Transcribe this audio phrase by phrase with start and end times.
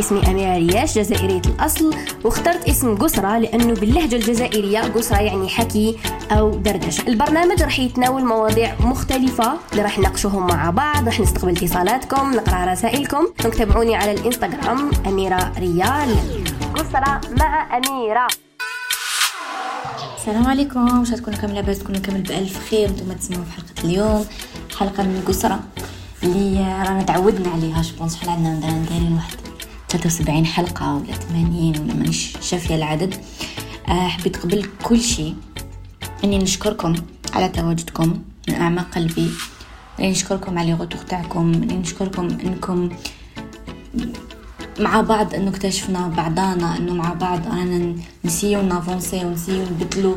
[0.00, 1.94] اسمي أميرة رياش جزائرية الأصل.
[2.24, 5.98] واخترت اسم قسرة لأنه باللهجة الجزائرية قسرة يعني حكي
[6.30, 7.08] أو دردشة.
[7.08, 13.26] البرنامج راح يتناول مواضيع مختلفة اللي راح نناقشوهم مع بعض راح نستقبل اتصالاتكم نقرأ رسائلكم.
[13.58, 16.16] تابعوني على الإنستغرام أميرة ريال.
[16.74, 18.26] قسرة مع أميرة.
[20.18, 20.98] السلام عليكم.
[20.98, 22.88] واش تكونوا كامل لاباس تكونوا كامل بألف خير.
[22.88, 24.26] وأنتم تسمعوا في حلقة اليوم.
[24.78, 25.60] حلقة من القسرة
[26.22, 26.58] اللي
[26.88, 29.45] رانا تعودنا عليها je pense شحال عندنا دايرين واحد.
[29.88, 33.14] 73 حلقة ولا 80 ولا مانيش شافية العدد.
[33.88, 35.34] آه، حبيت قبل كل شيء
[36.24, 36.94] إني نشكركم
[37.32, 39.30] على تواجدكم من أعماق قلبي.
[39.98, 41.52] إني نشكركم على ال retour تاعكم.
[41.54, 42.88] إني نشكركم إنكم
[44.78, 47.94] مع بعض إنه اكتشفنا بعضانا إنه مع بعض أنا
[48.24, 50.16] نسيو نافونسي ونسيو نبدلو.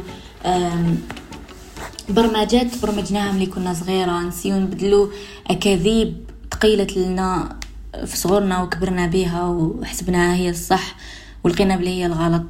[2.09, 4.19] برمجات برمجناها ملي كنا صغيرة.
[4.19, 5.11] نسيو نبدلو
[5.47, 6.17] أكاذيب
[6.51, 7.58] تقيلت لنا.
[8.05, 10.95] في صغرنا وكبرنا بها وحسبناها هي الصح
[11.43, 12.43] ولقينا بلي هي الغلط.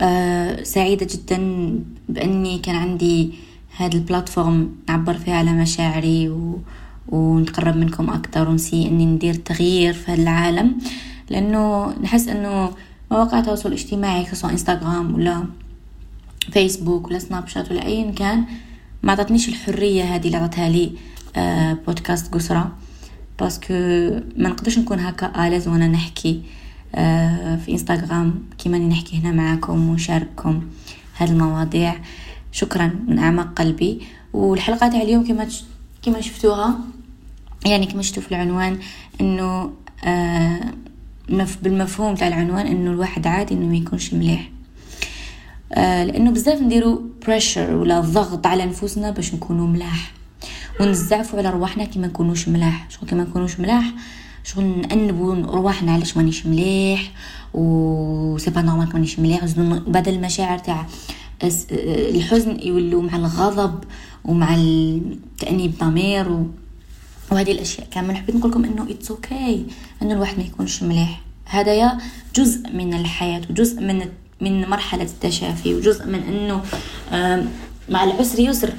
[0.00, 1.38] أه سعيدة جدا
[2.08, 3.34] بأني كان عندي
[3.76, 6.58] هذا البلاتفورم نعبر فيها على مشاعري و...
[7.08, 10.78] ونتقرب منكم أكتر ونسي أني ندير تغيير في هذا العالم.
[11.30, 12.70] لأنه نحس أنه
[13.10, 15.44] مواقع التواصل الاجتماعي سواء إنستغرام ولا
[16.52, 18.44] فيسبوك ولا سناب شات ولا أيا كان
[19.02, 20.92] ما عطتنيش الحرية هذه اللي عطتها لي
[21.36, 22.72] أه بودكاست قسرة.
[23.40, 23.74] parce que
[24.36, 26.42] ما نقدرش نكون هكا à l'aise وأنا نحكي
[26.94, 30.62] آه، في انستغرام كيما نحكي هنا معاكم ونشارككم
[31.16, 31.94] هذه المواضيع.
[32.52, 34.00] شكرا من أعماق قلبي.
[34.32, 35.48] والحلقة تاع اليوم كما
[36.02, 36.78] كما شفتوها
[37.66, 38.78] يعني كما شفتوا في العنوان
[39.20, 39.72] إنه
[40.04, 40.60] آه
[41.62, 44.50] بالمفهوم تاع العنوان إنه الواحد عادي إنه ما يكونش مليح.
[45.72, 50.12] آه لأنه بزاف نديرو pressure ولا ضغط على نفوسنا باش نكونوا ملاح.
[50.80, 52.86] ونزعفوا على رواحنا كي ما نكونوش ملاح.
[52.90, 53.92] شغل كي ما نكونوش ملاح
[54.44, 57.12] شغل نأنبوا رواحنا علاش مانيش مليح
[57.54, 59.44] و c'est pas normal مانيش مليح.
[59.86, 60.86] بدل المشاعر تاع
[62.14, 63.84] الحزن يولوا مع الغضب
[64.24, 64.54] ومع
[65.38, 66.46] تأنيب الضمير و...
[67.30, 67.88] وهذه الأشياء.
[67.90, 69.66] كامل حبيت نقول لكم إنه it's okay.
[70.02, 71.20] انه الواحد ما يكونش مليح.
[71.44, 71.98] هذا
[72.34, 74.08] جزء من الحياة وجزء من
[74.40, 76.62] من مرحلة التشافي وجزء من إنه
[77.88, 78.72] مع العسر يسر.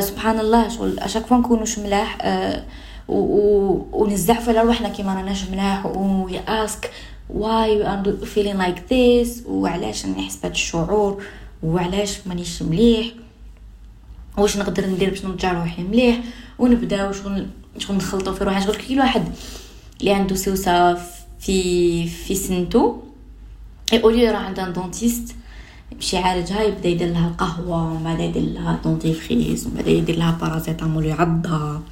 [0.00, 2.62] سبحان الله شغل à chaque fois نكونوش ملاح آه،
[3.08, 6.90] ونزعفوا على روحنا كيما راناش ملاح we ask
[7.30, 11.22] why are feeling like this وعلاش نحس بهذا الشعور
[11.62, 13.06] وعلاش مانيش مليح
[14.38, 16.20] واش نقدر ندير باش نرجع روحي مليح
[16.58, 17.46] ونبداو شغل
[17.78, 19.24] شغل نخلطوا في روحنا شغل كل واحد
[20.00, 20.94] اللي عنده سوسة
[21.40, 22.96] في في سنتو
[23.92, 25.34] au lieu راه عند la dentiste
[25.92, 30.30] يمشي يعالجها يبدا يدير لها القهوه ومن بعد يدير لها dentifrice ومن بعد يدير لها
[30.40, 31.82] paracétamol يعضها.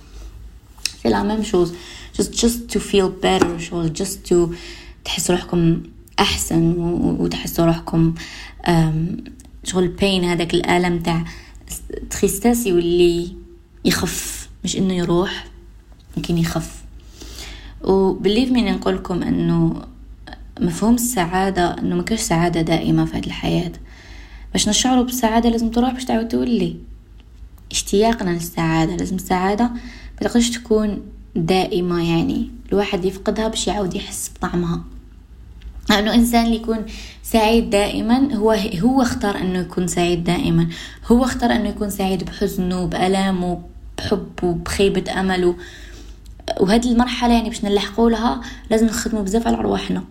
[1.02, 1.72] c'est la même chose
[2.20, 4.34] just just to feel better شغل just to
[5.04, 5.82] تحس روحكم
[6.18, 6.74] أحسن
[7.20, 8.14] وتحسوا روحكم
[9.64, 11.24] شغل بين هذاك الألم تاع
[12.10, 13.36] تخيستاس يولي
[13.84, 15.44] يخف مش إنه يروح
[16.16, 16.82] ممكن يخف.
[17.84, 19.82] وبليف مين نقول لكم إنه
[20.60, 23.72] مفهوم السعادة إنه ما كاش سعادة دائمة في هذه الحياة.
[24.52, 26.76] باش نشعروا بالسعادة لازم تروح باش تعاود تولي.
[27.70, 29.70] اشتياقنا للسعادة لازم السعادة
[30.22, 31.02] ما تكون
[31.36, 32.50] دائمة يعني.
[32.68, 34.80] الواحد يفقدها باش يعاود يحس بطعمها.
[35.90, 36.86] لأنه إنسان اللي يكون
[37.22, 38.50] سعيد دائما هو
[38.80, 40.68] هو اختار أنه يكون سعيد دائما.
[41.06, 43.62] هو اختار أنه يكون سعيد بحزنه بألامه
[43.98, 45.56] بحبه بخيبة أمله.
[46.60, 48.40] وهذه المرحلة يعني باش نلحقوا لها
[48.70, 50.04] لازم نخدموا بزاف على أرواحنا.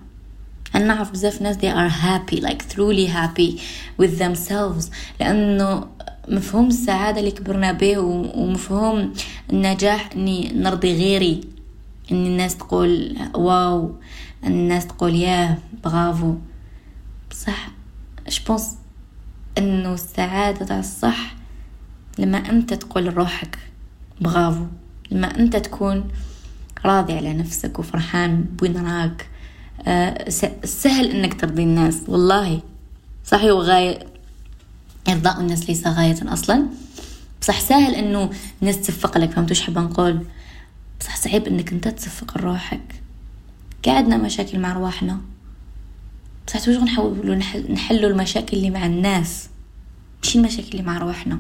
[0.76, 3.62] أنا نعرف بزاف ناس they are happy like truly happy
[4.02, 4.92] with themselves.
[5.20, 5.88] لأنه
[6.28, 9.14] مفهوم السعادة اللي كبرنا به ومفهوم
[9.50, 11.42] النجاح إني نرضي غيري.
[12.12, 13.96] إن الناس تقول wow
[14.44, 16.36] إن الناس تقول ياه برافو.
[17.32, 17.70] بصح
[18.48, 18.76] je pense
[19.58, 21.36] إنه السعادة تاع الصح
[22.20, 23.58] لما أنت تقول لروحك
[24.22, 24.66] برافو.
[25.12, 26.08] لما أنت تكون
[26.86, 29.30] راضي على نفسك وفرحان بوين راك.
[30.64, 32.62] سهل إنك ترضي الناس والله.
[33.26, 34.00] صحيح وغاية
[35.10, 36.68] إرضاء الناس ليس غاية أصلا.
[37.42, 38.30] بصح سهل إنه
[38.62, 40.26] الناس تصفق لك فهمتوا إيش حابة نقول؟
[41.00, 43.02] بصح صعيب إنك أنت تصفق لروحك
[43.86, 45.22] قعدنا مشاكل مع رواحنا.
[46.48, 47.36] بصح توجه نحاولوا
[47.70, 49.50] نحلوا المشاكل اللي مع الناس؟
[50.24, 51.40] مش المشاكل اللي مع رواحنا.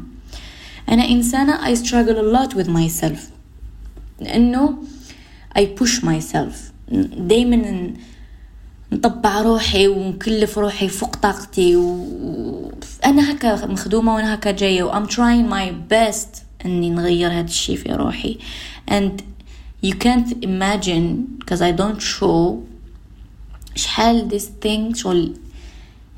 [0.90, 3.20] أنا إنسانة I struggle a lot with myself.
[4.22, 4.84] لأنه
[5.58, 6.56] I push myself.
[7.18, 7.94] دايما
[8.92, 12.72] نطبع روحي ونكلف روحي فوق طاقتي و...
[13.06, 17.76] أنا هكا مخدومة وأنا هكا جاية و I'm trying my best إني نغير هذا الشيء
[17.76, 18.38] في روحي.
[18.92, 19.24] And
[19.86, 22.58] you can't imagine because I don't show
[23.76, 25.34] شحال this thing شغل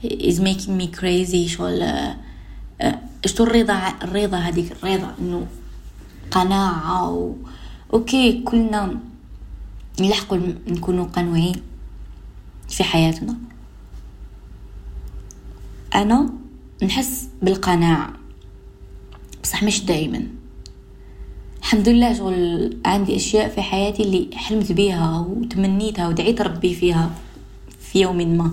[0.04, 5.48] is making me crazy شغل آه، شتو الرضا الرضا هذيك الرضا إنه
[6.32, 7.34] قناعة و...
[7.94, 9.00] أوكي كلنا
[10.00, 10.38] نلحقوا
[10.68, 11.71] نكونوا قنوعين.
[12.72, 13.38] في حياتنا.
[15.96, 16.30] أنا
[16.84, 18.14] نحس بالقناعة.
[19.44, 20.28] بصح مش دايما.
[21.60, 27.12] الحمد لله شغل عندي أشياء في حياتي اللي حلمت بيها وتمنيتها ودعيت ربي فيها
[27.80, 28.52] في يوم ما.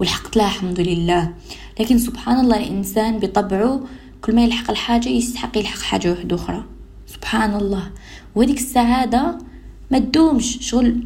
[0.00, 1.34] ولحقت لها الحمد لله.
[1.80, 3.80] لكن سبحان الله الإنسان بطبعه
[4.24, 6.64] كل ما يلحق الحاجة يستحق يلحق حاجة واحدة أخرى.
[7.06, 7.90] سبحان الله.
[8.34, 9.38] وهذيك السعادة
[9.90, 10.58] ما تدومش.
[10.60, 10.96] شغل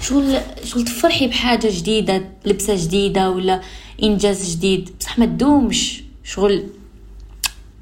[0.00, 3.60] شغل شغل تفرحي بحاجة جديدة لبسة جديدة ولا
[4.02, 6.02] إنجاز جديد؟ بصح ما تدومش.
[6.24, 6.64] شغل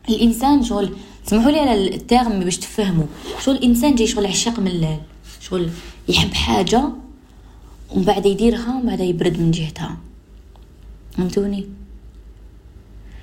[0.08, 3.06] الإنسان شغل سمحوا لي على التيرم باش تفهموا.
[3.44, 4.98] شغل الإنسان جاي شغل عشاق من الليل.
[5.40, 5.70] شغل
[6.08, 6.88] يحب حاجة
[7.90, 9.96] ومن بعد يديرها ومن بعد يبرد من جهتها.
[11.16, 11.66] فهمتوني؟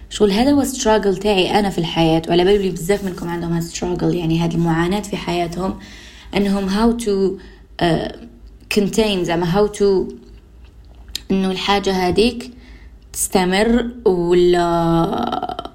[0.09, 4.39] شغل هذا هو ستراجل تاعي أنا في الحياة وعلى بالي بزاف منكم عندهم ستراجل يعني
[4.39, 5.79] هذه المعاناة في حياتهم
[6.35, 7.37] أنهم how to
[8.71, 10.07] continue زعما how to
[11.31, 12.51] انه الحاجة هذيك
[13.13, 15.71] تستمر ولا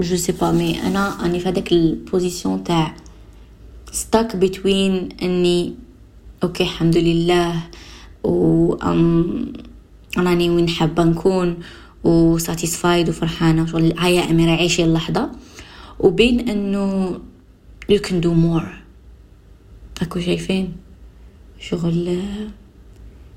[0.00, 2.94] je sais pas mais أنا اني في هذاك ال position تاع
[3.92, 5.74] stuck between إني
[6.42, 7.60] okay الحمد لله
[8.24, 9.52] و I'm
[10.18, 11.58] راني وين حابة نكون
[12.04, 15.30] و satisfied وفرحانة وشغل هيا أميرة عيشي اللحظة.
[16.00, 17.18] وبين إنه
[17.92, 18.68] you can do more.
[20.02, 20.83] أكو شايفين؟
[21.68, 22.22] شغل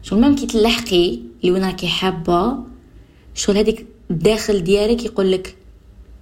[0.04, 2.58] شغل ما كي تلحقي اللي وين راكي حابه
[3.36, 5.56] شغل هذيك الداخل ديالك يقول لك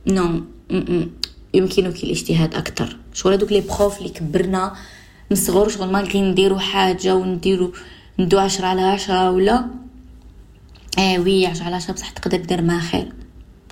[0.08, 0.44] no
[1.54, 4.74] يمكنك الاجتهاد أكثر شغل هذوك les profs اللي كبرنا
[5.31, 7.72] من الصغر شغل ما نديرو حاجة ونديرو
[8.19, 9.68] ندو عشرة على عشرة ولا؟
[10.98, 13.13] إيه oui عشرة على عشرة بصح تقدر دير ما خير.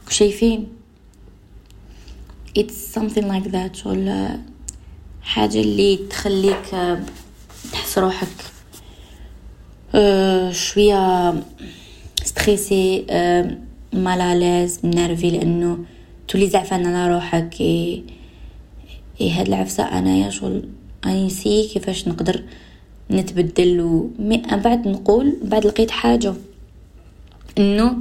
[0.09, 0.67] شايفين
[2.59, 3.73] it's something like that.
[3.73, 4.29] شغل
[5.21, 6.75] حاجة اللي تخليك
[7.93, 8.27] تحس روحك
[9.95, 11.33] آه، شوية
[12.23, 13.57] ستريسي آه،
[13.93, 15.77] مالالاز منرفي لأنه
[16.27, 18.01] تولي زعفان على روحك إيه,
[19.21, 20.69] هاد العفسة أنايا شغل
[21.05, 22.43] اني نسي كيفاش نقدر
[23.11, 24.09] نتبدل و
[24.51, 26.33] بعد نقول بعد لقيت حاجة
[27.57, 27.97] إنه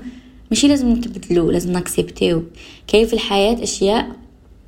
[0.50, 2.43] ماشي لازم نتبدلو لازم نأكسبتيو.
[2.87, 4.09] كاين في الحياة أشياء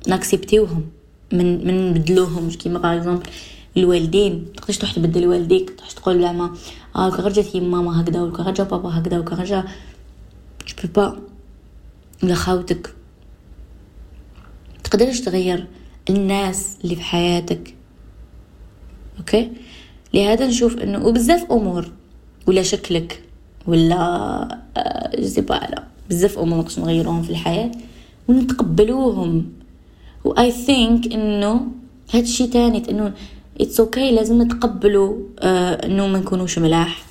[0.07, 0.85] نأكسبتيوهم
[1.31, 3.29] من من نبدلوهم كيما باغ اكزومبل
[3.77, 4.45] الوالدين.
[4.57, 6.53] تقدرش تروح تبدل والديك تروح تقول زعما
[6.95, 9.63] آه كغرجت ماما هكذا كغرجا بابا هكذا ولا كغرجا
[10.67, 11.19] جو با
[12.23, 12.95] ولا خاوتك
[14.83, 15.67] تقدرش تغير
[16.09, 17.75] الناس اللي في حياتك.
[19.19, 19.51] أوكي؟
[20.13, 21.91] لهذا نشوف إنه وبزاف أمور.
[22.47, 23.23] ولا شكلك.
[23.67, 24.61] ولا
[25.19, 27.71] زبالة بزاف أمور نقدر نغيروهم في الحياة.
[28.27, 29.51] ونتقبلوهم.
[30.25, 31.67] و I think إنه
[32.13, 33.13] هاد الشي تاني إنه
[33.61, 37.05] it's okay okay لازم نتقبلوا آه إنه ما نكونوش ملاح.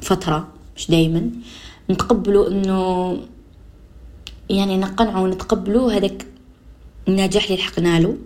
[0.00, 1.30] فترة مش دايما.
[1.90, 3.18] نتقبلوا إنه
[4.50, 6.26] يعني نقنعوا ونتقبلوا هذاك
[7.08, 8.16] النجاح اللي لحقنا له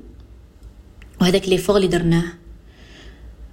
[1.21, 2.25] وهذاك اللي فوق اللي درناه.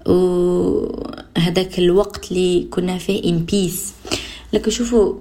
[0.06, 3.94] وهذاك الوقت اللي كنا فيه ان بيس
[4.54, 5.14] لكن شوفوا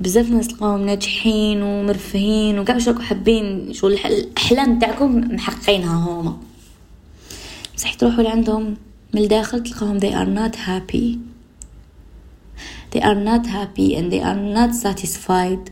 [0.00, 6.36] بزاف ناس تلقاهم ناجحين ومرفهين وكاع راكم حابين؟ شو الأحلام تاعكم محققينها هما.
[7.76, 8.76] بصح تروحوا لعندهم
[9.14, 11.18] من الداخل تلقاهم they are not happy.
[12.94, 15.70] They are not happy and they are not satisfied.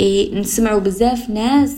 [0.00, 1.76] إيه نسمعوا بزاف ناس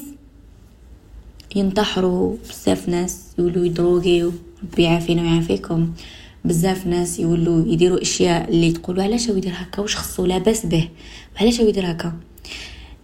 [1.57, 5.93] ينتحروا بزاف ناس يقولوا يدروغيو ربي يعافينا ويعافيكم.
[6.45, 10.89] بزاف ناس يولوا يديروا أشياء اللي تقولوا علاش هو يدير هكا؟ واش خصو؟ لاباس به.
[11.37, 12.13] وعلاش هو يدير هكا؟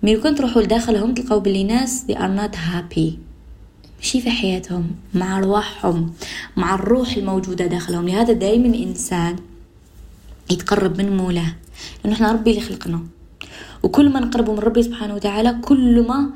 [0.03, 3.32] مي كنت تروحوا لداخلهم تلقاو بلي ناس they are not happy.
[4.03, 6.13] ماشي في حياتهم مع ارواحهم
[6.57, 8.09] مع الروح الموجودة داخلهم.
[8.09, 9.37] لهذا دائما الإنسان
[10.51, 11.55] يتقرب من مولاة
[12.05, 13.01] لأنه إحنا ربي اللي خلقنا.
[13.83, 16.31] وكل ما نقربوا من ربي سبحانه وتعالى كل ما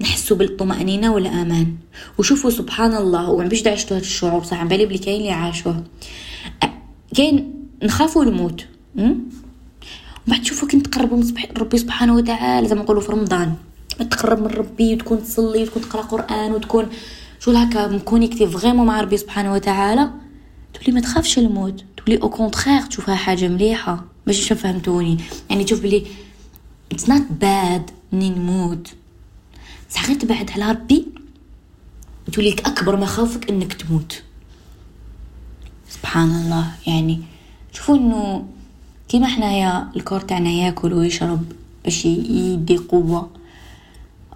[0.00, 1.76] نحسوا بالطمأنينة والأمان.
[2.18, 5.84] وشوفوا سبحان الله وعم باش عشتوا هاد الشعور صح؟ عم بالي بلي كاين اللي عاشوه.
[7.14, 8.64] كاين نخافوا الموت
[10.26, 13.54] بعد تشوفوا كنت تقربوا من ربي سبحانه وتعالى زي ما نقولوا في رمضان.
[14.04, 16.88] تقرب من ربي وتكون تصلي وتكون تقرأ قرآن وتكون
[17.40, 20.10] شو هكا مكونيكتي فريمون مع ربي سبحانه وتعالى
[20.74, 24.04] تولي ما تخافش الموت تولي au contraire تشوفها حاجة مليحة.
[24.26, 25.18] باش فهمتوني؟
[25.50, 26.06] يعني تشوف بلي
[26.92, 28.88] it's not bad اني نموت
[29.90, 31.06] بصح غير تبعد على ربي
[32.32, 34.22] تولي أكبر مخاوفك إنك تموت.
[35.88, 36.66] سبحان الله.
[36.86, 37.20] يعني
[37.72, 38.46] شوفوا إنه
[39.08, 41.52] كيما حنايا ال corps تاعنا ياكل ويشرب
[41.84, 43.30] باش يدي قوة.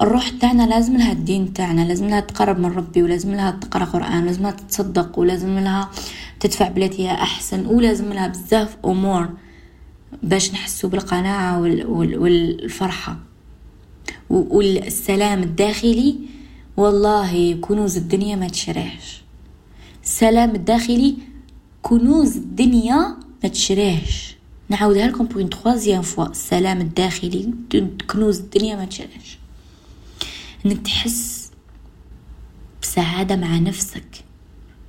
[0.02, 4.26] الروح تاعنا لازم لها الدين تاعنا لازم لها تقرب من ربي ولازم لها تقرأ قرآن
[4.26, 5.90] لازم لها تتصدق ولازم لها
[6.40, 9.28] تدفع بلاتها أحسن ولازم لها بزاف أمور
[10.23, 13.16] باش نحسو بالقناعة والفرحة
[14.30, 16.19] والسلام الداخلي.
[16.76, 19.23] والله كنوز الدنيا ما تشريهش.
[20.04, 21.16] السلام الداخلي
[21.83, 24.37] كنوز الدنيا ما تشريهش.
[24.69, 27.54] نعاودها لكم بوين تخوازيام فوا السلام الداخلي
[28.11, 29.39] كنوز الدنيا ما تشريهش.
[30.66, 31.50] إنك تحس
[32.82, 34.24] بسعادة مع نفسك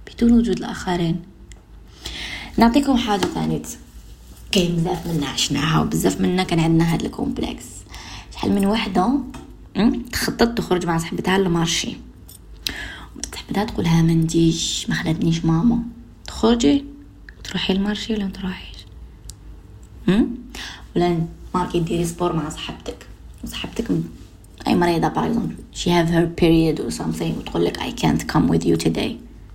[0.08, 1.22] بدون وجود الآخرين.
[2.58, 3.62] نعطيكم حاجة ثانية.
[4.52, 7.66] كاين بزاف منا عشناها وبزاف منا كان عندنا هاد complexe.
[8.34, 9.20] شحال من وحدة
[10.12, 11.98] تخطط تخرج مع صاحبتها la marche
[13.32, 15.84] صاحبتها تقولها ما نديش ما خلاتنيش ماما.
[16.28, 16.86] تخرجي
[17.44, 18.78] تروحي la marche ولا تروحيش؟
[20.96, 21.26] ولا
[21.56, 23.08] ماركي ديري sport مع صاحبتك.
[23.44, 23.92] وصاحبتك
[24.68, 28.66] أي مريضة باغ اكزومبل she have her period or وتقول لك I can't come with
[28.66, 29.12] you today.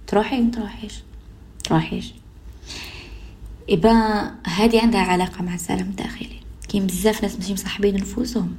[0.06, 0.92] تروحي؟ ما تروحيش.
[1.64, 2.14] تروحيش.
[3.70, 3.90] إبا
[4.46, 6.40] هذه عندها علاقة مع السلام الداخلي.
[6.68, 8.56] كاين بزاف ناس ماشي مصاحبين نفوسهم.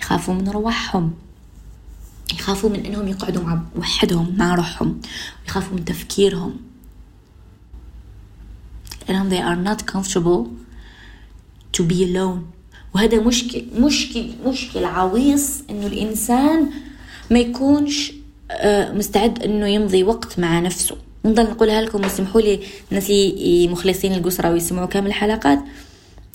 [0.00, 1.14] يخافوا من رواحهم.
[2.34, 5.00] يخافوا من إنهم يقعدوا مع وحدهم مع روحهم.
[5.46, 6.56] يخافوا من تفكيرهم.
[9.08, 10.48] لأنهم they are not comfortable
[11.76, 12.57] to be alone.
[12.94, 16.70] وهذا مشكل مشكل مشكل عويص إنه الإنسان
[17.30, 18.12] ما يكونش
[18.50, 20.96] آه، مستعد إنه يمضي وقت مع نفسه.
[21.24, 22.60] نضل نقولها لكم وسمحوا لي
[22.92, 23.10] الناس
[23.72, 25.58] مخلصين القسرة ويسمعوا كامل الحلقات؟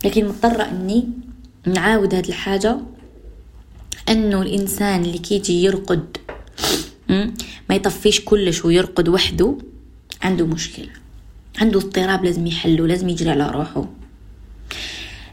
[0.05, 1.07] لكن مضطرة إني
[1.67, 2.77] نعاود هذه الحاجة
[4.09, 6.17] إنه الإنسان اللي كيجي يرقد
[7.69, 9.57] ما يطفيش كلش ويرقد وحده
[10.21, 10.89] عنده مشكلة.
[11.61, 13.85] عنده اضطراب لازم يحله لازم يجري على روحه.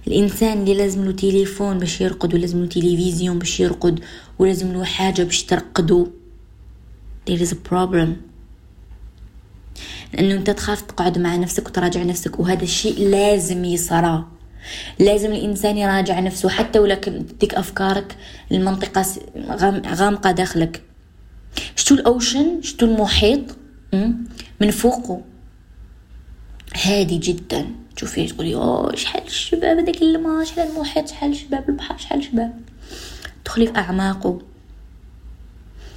[0.07, 4.01] الإنسان اللي لازم له تليفون باش يرقد ولازم له تلفزيون باش يرقد
[4.39, 6.09] ولازم له حاجة باش ترقدو
[7.31, 8.09] there is a problem.
[10.15, 14.27] لأنه أنت تخاف تقعد مع نفسك وتراجع نفسك وهذا الشيء لازم يصرى.
[14.99, 18.17] لازم الإنسان يراجع نفسه حتى ولكن تديك أفكارك
[18.53, 19.05] المنطقة
[19.87, 20.83] غامقة داخلك.
[21.77, 23.41] شتو الأوشن؟ شتو المحيط؟
[24.61, 25.23] من فوقه.
[26.75, 27.67] هادي جدا.
[27.97, 32.61] تشوفيه تقولي أوه شحال الشباب هذاك الماء شحال المحيط شحال الشباب البحر شحال الشباب.
[33.45, 34.39] تدخلي في أعماقه.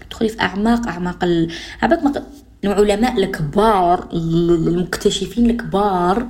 [0.10, 1.52] تدخلي في أعماق أعماق ال...
[1.82, 2.24] عباك ما
[2.64, 6.28] العلماء الكبار المكتشفين الكبار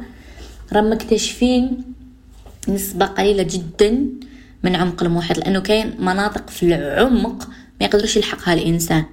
[0.74, 1.84] راهم مكتشفين
[2.67, 4.08] نسبة قليلة جدا
[4.63, 7.48] من عمق المحيط لأنه كاين مناطق في العمق
[7.82, 9.05] ما يقدرش يلحقها الإنسان.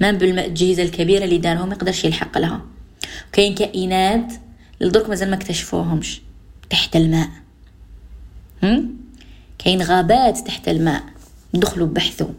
[0.00, 2.62] ما بالأجهزة الكبيرة اللي دارهم ما يقدرش يلحق لها.
[3.32, 4.32] كاين كائنات
[4.80, 6.20] لدرك مازال ما اكتشفوهمش.
[6.70, 7.28] تحت الماء.
[8.62, 8.96] هم؟
[9.58, 11.04] كاين غابات تحت الماء.
[11.54, 12.32] دخلوا بحثوا.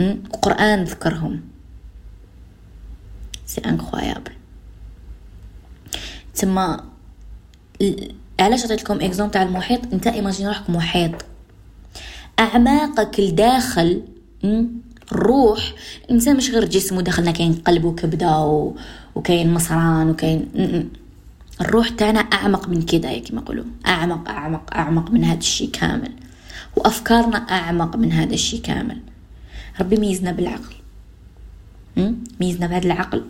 [0.00, 1.40] القرآن ذكرهم.
[3.46, 4.32] c'est incroyable
[6.34, 6.84] تما
[8.40, 11.24] علاش عطيتلكم exemple تاع المحيط؟ انت imagine روحك محيط.
[12.38, 14.02] أعماقك الداخل
[15.12, 15.72] الروح
[16.04, 18.74] الانسان مش غير جسم وداخلنا كاين قلب وكبدة و...
[19.14, 20.48] وكاين مصران وكاين
[21.60, 26.12] الروح تاعنا أعمق من كده كما يقولوا أعمق أعمق أعمق من هذا الشيء كامل.
[26.76, 28.98] وأفكارنا أعمق من هذا الشيء كامل.
[29.80, 30.74] ربي ميزنا بالعقل.
[32.40, 33.24] ميزنا بهذا العقل.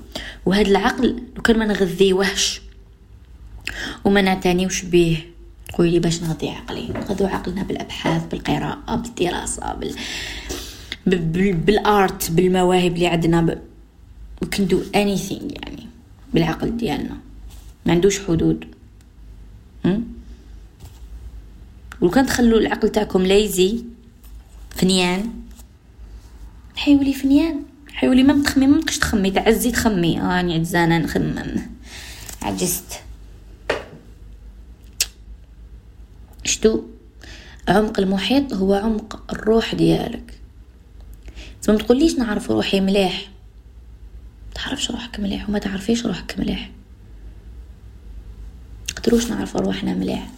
[0.47, 2.61] وهذا العقل لو كان ما نغذيوهش
[4.05, 5.25] وما نعتنيوش به
[5.69, 9.95] تقولي باش نغذي عقلي؟ نغذو عقلنا بالأبحاث بالقراءة بالدراسة بال
[11.07, 13.59] بالارت بالمواهب اللي عندنا
[14.45, 15.87] we can do يعني
[16.35, 17.17] بالعقل ديالنا.
[17.87, 18.65] ما عندوش حدود.
[22.01, 23.85] ولو كان تخلوا العقل تاعكم ليزي
[24.71, 25.31] فنيان.
[26.77, 27.63] حيولي فنيان.
[27.93, 29.31] حيولي ما تخمي ما تقش تخمي.
[29.31, 30.21] تعزي تخمي.
[30.21, 31.63] راني آه عجزانه نخمم.
[32.43, 33.01] عجزت
[36.45, 36.83] شتو؟
[37.69, 40.41] عمق المحيط هو عمق الروح ديالك.
[41.69, 43.29] ما تقوليش نعرف روحي مليح.
[44.55, 46.71] تعرفش روحك مليح وما تعرفيش روحك مليح.
[48.97, 50.29] قدروش نعرف روحنا مليح.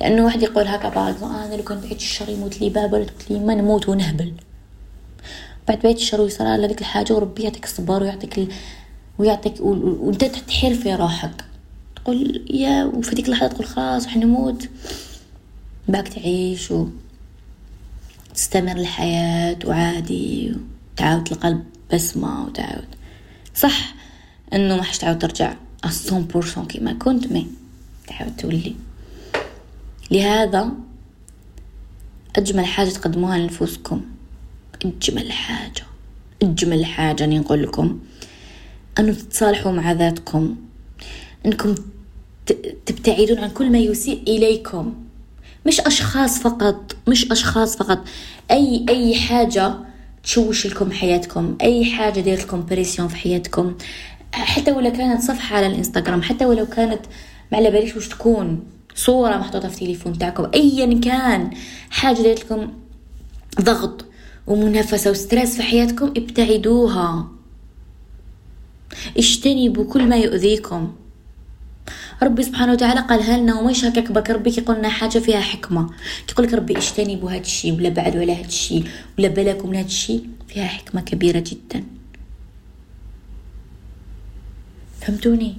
[0.00, 3.38] لأنه واحد يقول هكا بعد أنا لو كنت بعيد الشر يموت لي باب ولا تقول
[3.38, 4.32] لي ما نموت ونهبل.
[5.68, 8.48] بعد بعيد الشر ويصرى لك الحاجة وربي يعطيك الصبر ويعطيك ال...
[9.18, 11.44] ويعطيك وأنت تحير في روحك.
[11.96, 14.68] تقول يا وفي ديك اللحظة تقول خلاص حنموت
[15.88, 16.72] باك تعيش
[18.30, 20.54] وتستمر الحياة وعادي
[20.98, 21.64] وتعاود القلب
[21.94, 22.86] بسمة وتعاود
[23.54, 23.94] صح
[24.52, 27.46] إنه ما حش تعاود ترجع ال cent pour cent كيما كنت mais
[28.06, 28.74] تعاود تولي.
[30.10, 30.72] لهذا
[32.36, 34.00] أجمل حاجة تقدموها لنفوسكم.
[34.84, 35.82] أجمل حاجة
[36.42, 38.00] أجمل حاجة أني نقول لكم.
[38.98, 40.56] أنه تتصالحوا مع ذاتكم.
[41.46, 41.74] أنكم
[42.86, 44.94] تبتعدون عن كل ما يسيء إليكم.
[45.66, 48.08] مش أشخاص فقط مش أشخاص فقط.
[48.50, 49.87] أي أي حاجة
[50.28, 53.74] تشوش لكم حياتكم أي حاجة دير لكم pression في حياتكم.
[54.32, 57.00] حتى ولو كانت صفحة على الإنستغرام حتى ولو كانت
[57.52, 61.50] ما على باليش وش تكون صورة محطوطة في التليفون تاعكم أيا كان
[61.90, 62.72] حاجة دير لكم
[63.60, 64.04] ضغط
[64.46, 67.28] ومنافسة وستريس في حياتكم ابتعدوها.
[69.16, 70.92] اجتنبوا كل ما يؤذيكم.
[72.22, 75.90] ربي سبحانه وتعالى قالها لنا وما يشكك بك ربي كيقول لنا حاجة فيها حكمة.
[76.26, 78.84] كيقول لك ربي اجتنبوا هذا الشيء ولا بعدوا على هذا الشيء
[79.18, 81.84] ولا بلاكم من هذا الشيء فيها حكمة كبيرة جدا.
[85.00, 85.56] فهمتوني؟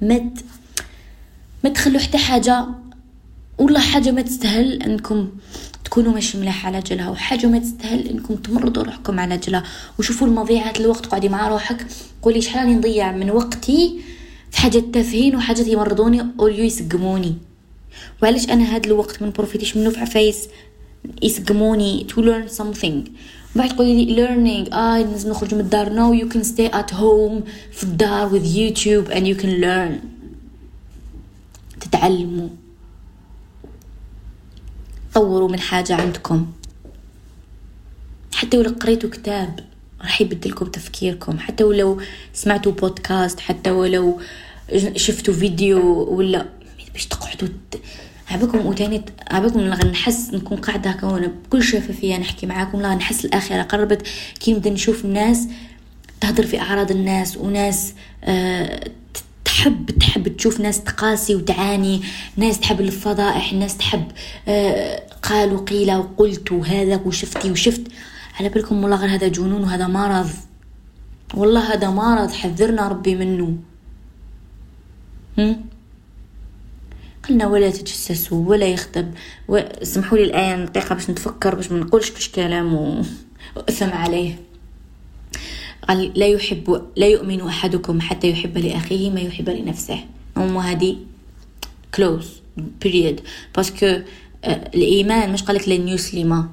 [0.00, 0.30] ما
[1.64, 2.66] ما تخلوا حتى حاجة
[3.58, 5.28] والله حاجة ما تستاهل إنكم
[5.84, 9.62] تكونوا ماشي ملاح على جلها وحاجة ما تستاهل إنكم تمرضوا روحكم على جلها.
[9.98, 11.86] وشوفوا المضيعات الوقت قعدي مع روحك
[12.22, 14.00] قولي شحال نضيع من وقتي
[14.56, 17.34] حاجات تافهين وحاجات يمرضوني اوليو يسقموني
[18.22, 20.48] وعلاش أنا هاد الوقت من بروفيتيش منه في عفايس؟
[21.22, 23.10] يسقموني to learn something.
[23.56, 24.74] بعد تقولي لي learning.
[24.74, 25.88] آه لازم نخرج من الدار.
[25.88, 30.06] No you can stay at home في الدار with YouTube and you can learn.
[31.80, 32.48] تتعلموا.
[35.14, 36.46] طوروا من حاجة عندكم.
[38.34, 39.60] حتى ولو قريتوا كتاب
[40.00, 41.38] راح يبدلكم تفكيركم.
[41.38, 42.00] حتى ولو
[42.34, 44.20] سمعتوا بودكاست حتى ولو
[44.96, 46.46] شفتوا فيديو ولا
[46.92, 47.48] باش تقعدوا
[48.30, 53.62] عباكم وتاني عباكم نحس نكون قاعدة هكا وأنا بكل شفافية نحكي معاكم لا نحس الآخرة
[53.62, 54.06] قربت.
[54.40, 55.48] كي نبدا نشوف الناس
[56.20, 57.94] تهضر في أعراض الناس وناس
[58.24, 58.90] آه
[59.44, 62.02] تحب تحب تشوف ناس تقاسي وتعاني
[62.36, 64.04] ناس تحب الفضائح ناس تحب
[64.48, 67.82] آه قالوا قيل وقلت وهذا وشفتي وشفت.
[68.40, 70.30] على بالكم والله غير هذا جنون وهذا مرض.
[71.34, 73.56] والله هذا مرض حذرنا ربي منه؟
[77.28, 79.10] قلنا ولا تجسسوا ولا يخطب
[79.82, 82.74] سمحوا لي الآية دقيقة باش نتفكر باش ما نقولش كش كلام
[83.56, 84.38] وأثم عليه.
[85.88, 90.04] قال لا يحب لا يؤمن أحدكم حتى يحب لأخيه ما يحب لنفسه.
[90.36, 90.96] أم هذه
[91.94, 93.20] كلوز بيريد
[93.56, 94.00] باسكو
[94.44, 96.48] الإيمان مش قالك لن يسلم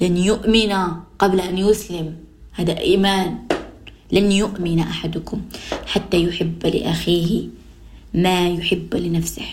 [0.00, 0.72] لن يؤمن
[1.18, 2.16] قبل أن يسلم.
[2.52, 3.38] هذا إيمان.
[4.12, 5.42] لن يؤمن أحدكم
[5.86, 7.48] حتى يحب لأخيه
[8.14, 9.46] ما يحب لنفسه.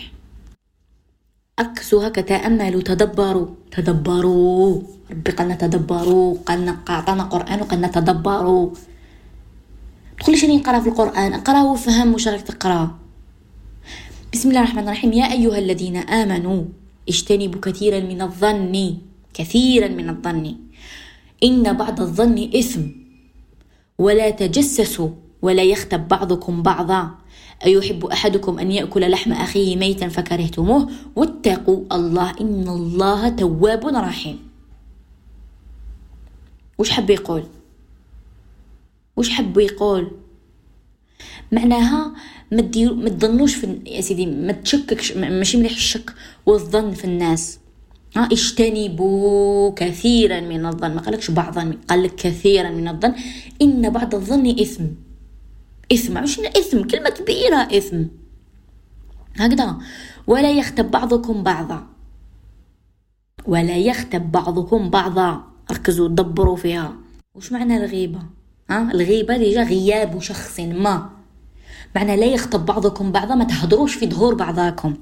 [1.58, 3.46] أكسوا هكا تأملوا تدبروا.
[3.70, 4.82] تدبروا.
[5.10, 8.70] ربي قالنا تدبروا قالنا قعطانا قرآن وقالنا تدبروا
[10.20, 11.32] تقولي شنو نقرا في القرآن.
[11.32, 12.98] اقرأ وفهم واش راك تقرا
[14.32, 15.12] بسم الله الرحمن الرحيم.
[15.12, 16.64] يا أيها الذين آمنوا
[17.08, 18.96] اجتنبوا كثيرا من الظن.
[19.34, 20.54] كثيرا من الظن.
[21.44, 22.82] إن بعض الظن إثم.
[23.98, 25.27] ولا تجسسوا.
[25.42, 27.10] ولا يختب بعضكم بعضا.
[27.66, 34.38] أيحب أحدكم أن يأكل لحم أخيه ميتا فكرهتموه؟ واتقوا الله إن الله تواب رحيم.
[36.78, 37.44] وش حب يقول؟
[39.16, 40.10] وش حب يقول؟
[41.52, 42.12] معناها
[42.52, 46.14] ما ما تظنوش في يا سيدي ما تشككش ماشي مليح الشك
[46.46, 47.58] والظن في الناس.
[48.16, 50.94] ها اجتنبوا كثيرا من الظن.
[50.94, 53.14] ما قالكش بعضا قال لك كثيرا من الظن.
[53.62, 54.84] إن بعض الظن إثم.
[55.92, 56.22] إثم.
[56.22, 58.04] مش إثم؟ كلمة كبيرة إثم.
[59.36, 59.76] هكذا.
[60.26, 61.86] ولا يختب بعضكم بعضا.
[63.46, 65.42] ولا يختب بعضكم بعضا.
[65.72, 66.92] ركزوا دبروا فيها.
[67.34, 68.22] وش معنى الغيبة؟
[68.70, 71.10] ها؟ الغيبة ديجا غياب شخص ما.
[71.96, 74.94] معنى لا يخطب بعضكم بعضا ما تهضروش في ظهور بعضاكم.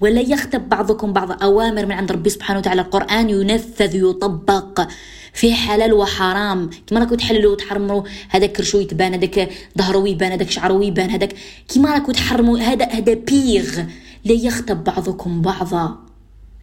[0.00, 2.80] ولا يختب بعضكم بعض أوامر من عند ربي سبحانه وتعالى.
[2.80, 4.88] القرآن ينفذ يطبق.
[5.36, 6.70] فيه حلال وحرام.
[6.86, 11.34] كيما راكو تحللوا وتحرموا هذاك كرشو يتبان هذاك ظهرو يبان هذاك شعرو يبان هذاك
[11.68, 13.82] كيما راكو تحرموا هذا هذا بيغ
[14.24, 15.98] لا يختب بعضكم بعضا.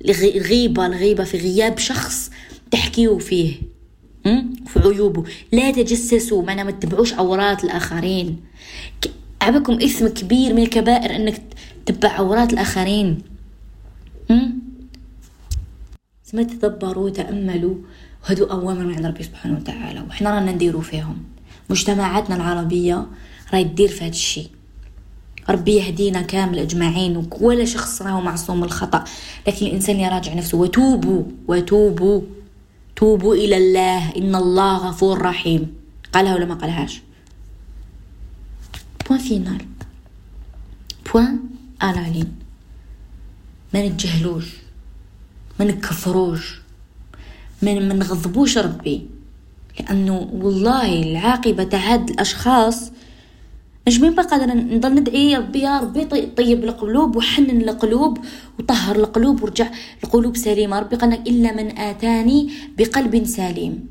[0.06, 2.32] الغيبة الغيبة في غياب شخص
[2.72, 3.56] تحكيو فيه
[4.68, 8.38] في عيوبه لا تجسسوا معنا ما تتبعوش عورات الآخرين.
[9.42, 11.42] عبكم إثم كبير من الكبائر أنك
[11.86, 13.33] تتبع عورات الآخرين.
[16.34, 17.76] ما تدبروا تأملوا
[18.24, 20.02] وهدو أوامر من عند ربي سبحانه وتعالى.
[20.02, 21.24] وحنا رانا نديرو فيهم.
[21.70, 23.06] مجتمعاتنا العربية
[23.54, 24.50] راهي تدير في هذا الشيء.
[25.50, 29.04] ربي يهدينا كامل أجمعين ولا شخص راهو معصوم من الخطأ.
[29.48, 32.22] لكن الإنسان يراجع نفسه وتوبوا وتوبوا.
[32.96, 34.16] توبوا إلى الله.
[34.16, 35.74] إن الله غفور رحيم.
[36.14, 37.02] قالها ولا ما قالهاش؟
[39.10, 39.66] point final
[41.14, 41.40] point
[41.82, 42.26] على
[43.74, 44.63] ما نتجهلوش
[45.60, 46.62] ما نكفروش
[47.62, 49.06] ما نغضبوش ربي.
[49.80, 52.92] لأنه والله العاقبة تاع هاد الأشخاص
[53.88, 56.06] نجمين بقى قادرة نضل ندعي ربي يا ربي
[56.38, 58.18] طيب القلوب وحنن القلوب
[58.60, 59.68] وطهر القلوب ورجع
[60.04, 60.80] القلوب سليمة.
[60.80, 63.88] ربي قالنا إلا من آتاني بقلب سليم.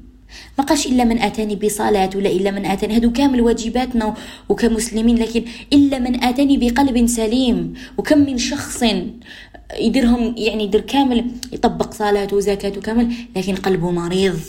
[0.59, 4.15] ما قالش إلا من آتاني بصلاة ولا إلا من آتاني هادو كامل واجباتنا
[4.49, 8.85] وكمسلمين لكن إلا من آتاني بقلب سليم وكم من شخص
[9.79, 14.41] يديرهم يعني يدير كامل يطبق صلاة وزكاة كامل لكن قلبه مريض.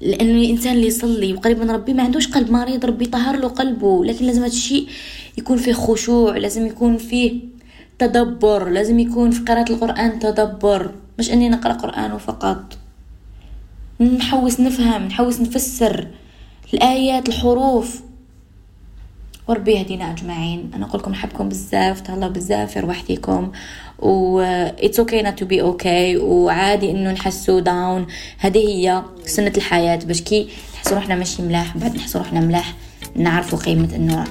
[0.00, 4.04] لأنه الإنسان اللي يصلي وقريب من ربي ما عندوش قلب مريض ربي طهر له قلبه.
[4.04, 4.88] لكن لازم هذا الشيء
[5.38, 7.40] يكون فيه خشوع لازم يكون فيه
[7.98, 10.94] تدبر لازم يكون في قراءة القرآن تدبر.
[11.18, 12.78] مش أني نقرأ قرآن فقط.
[14.00, 16.06] نحوس نفهم نحوس نفسر.
[16.74, 18.02] الآيات الحروف.
[19.50, 20.70] وربي يهدينا أجمعين.
[20.74, 23.52] أنا أقول لكم نحبكم بزاف تهلاو بزاف في روحتكم
[23.98, 28.06] و it's okay not to be okay وعادي إنه نحسو down
[28.38, 29.96] هذه هي سنة الحياة.
[29.96, 32.74] باش كي نحسو روحنا ماشي ملاح بعد نحسو روحنا ملاح
[33.16, 34.24] نعرفوا قيمة إنه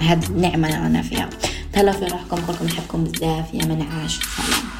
[0.00, 1.30] هاد النعمه اللي رانا فيها.
[1.72, 4.18] تهلاو في روحكم نقول لكم نحبكم بزاف يا من عاش.
[4.18, 4.71] سلام